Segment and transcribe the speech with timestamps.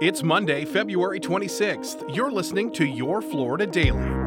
[0.00, 2.14] It's Monday, February 26th.
[2.14, 4.17] You're listening to Your Florida Daily.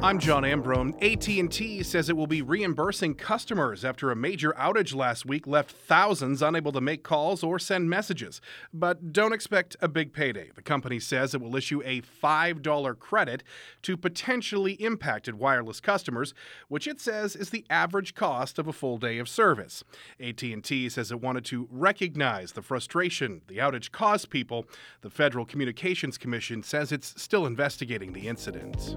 [0.00, 0.94] I'm John Ambrone.
[1.02, 6.40] AT&T says it will be reimbursing customers after a major outage last week left thousands
[6.40, 8.40] unable to make calls or send messages.
[8.72, 10.50] But don't expect a big payday.
[10.54, 13.42] The company says it will issue a $5 credit
[13.82, 16.32] to potentially impacted wireless customers,
[16.68, 19.82] which it says is the average cost of a full day of service.
[20.20, 24.64] AT&T says it wanted to recognize the frustration the outage caused people.
[25.00, 28.94] The Federal Communications Commission says it's still investigating the incident.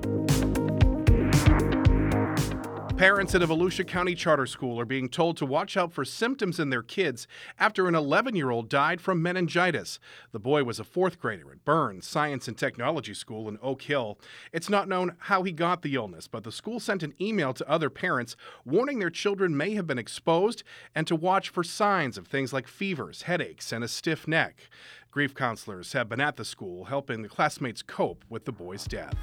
[3.01, 6.59] Parents at a Volusia County charter school are being told to watch out for symptoms
[6.59, 7.25] in their kids
[7.57, 9.97] after an 11 year old died from meningitis.
[10.33, 14.19] The boy was a fourth grader at Burns Science and Technology School in Oak Hill.
[14.53, 17.67] It's not known how he got the illness, but the school sent an email to
[17.67, 20.61] other parents warning their children may have been exposed
[20.93, 24.69] and to watch for signs of things like fevers, headaches, and a stiff neck.
[25.09, 29.15] Grief counselors have been at the school helping the classmates cope with the boy's death.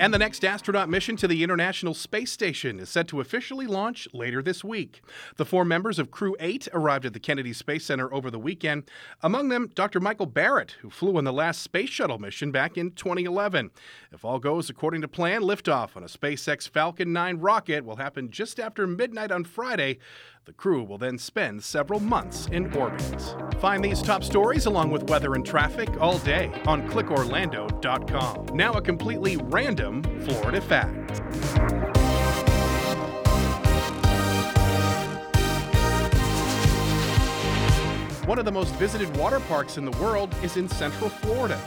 [0.00, 4.08] And the next astronaut mission to the International Space Station is set to officially launch
[4.14, 5.02] later this week.
[5.36, 8.84] The four members of Crew 8 arrived at the Kennedy Space Center over the weekend,
[9.22, 10.00] among them Dr.
[10.00, 13.72] Michael Barratt, who flew on the last Space Shuttle mission back in 2011.
[14.10, 18.30] If all goes according to plan, liftoff on a SpaceX Falcon 9 rocket will happen
[18.30, 19.98] just after midnight on Friday.
[20.46, 23.36] The crew will then spend several months in orbit.
[23.60, 28.56] Find these top stories along with weather and traffic all day on clickorlando.com.
[28.56, 31.20] Now, a completely random Florida fact.
[38.26, 41.60] One of the most visited water parks in the world is in Central Florida.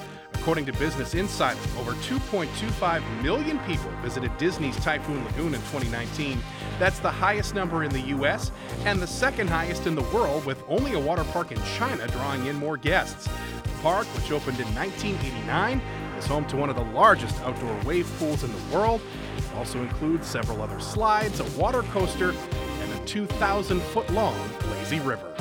[0.44, 6.38] According to Business Insider, over 2.25 million people visited Disney's Typhoon Lagoon in 2019.
[6.80, 8.52] That's the highest number in the U.S.
[8.84, 12.46] and the second highest in the world, with only a water park in China drawing
[12.48, 13.30] in more guests.
[13.64, 15.82] The park, which opened in 1989,
[16.18, 19.00] is home to one of the largest outdoor wave pools in the world.
[19.38, 24.38] It also includes several other slides, a water coaster, and a 2,000 foot long
[24.72, 25.33] lazy river.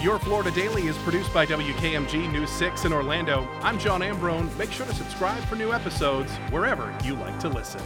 [0.00, 3.48] Your Florida Daily is produced by WKMG News 6 in Orlando.
[3.62, 4.56] I'm John Ambrone.
[4.56, 7.80] Make sure to subscribe for new episodes wherever you like to listen.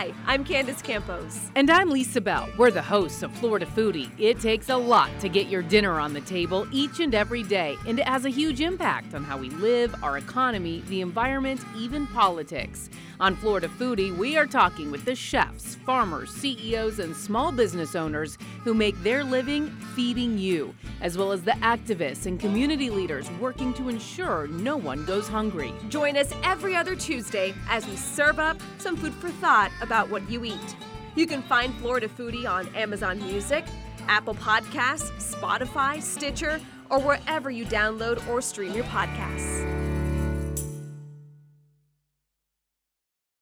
[0.00, 1.50] Hi, I'm Candace Campos.
[1.56, 2.48] And I'm Lisa Bell.
[2.56, 4.10] We're the hosts of Florida Foodie.
[4.18, 7.76] It takes a lot to get your dinner on the table each and every day,
[7.86, 12.06] and it has a huge impact on how we live, our economy, the environment, even
[12.06, 12.88] politics.
[13.20, 18.38] On Florida Foodie, we are talking with the chefs, farmers, CEOs, and small business owners
[18.64, 23.72] who make their living feeding you, as well as the activists and community leaders working
[23.74, 25.72] to ensure no one goes hungry.
[25.88, 30.28] Join us every other Tuesday as we serve up some food for thought about what
[30.30, 30.76] you eat.
[31.16, 33.64] You can find Florida Foodie on Amazon Music,
[34.08, 39.79] Apple Podcasts, Spotify, Stitcher, or wherever you download or stream your podcasts.